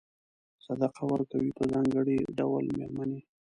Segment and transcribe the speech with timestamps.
[0.65, 3.19] صدقه ورکوي په ځانګړي ډول مېرمنې.